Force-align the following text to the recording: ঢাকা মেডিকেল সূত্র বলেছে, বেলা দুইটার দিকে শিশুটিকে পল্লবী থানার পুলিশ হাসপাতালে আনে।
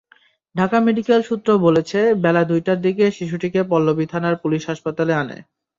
ঢাকা 0.55 0.77
মেডিকেল 0.79 1.19
সূত্র 1.23 1.49
বলেছে, 1.57 1.99
বেলা 2.23 2.43
দুইটার 2.43 2.79
দিকে 2.81 3.05
শিশুটিকে 3.11 3.59
পল্লবী 3.63 4.05
থানার 4.11 4.35
পুলিশ 4.43 4.61
হাসপাতালে 4.67 5.13
আনে। 5.13 5.37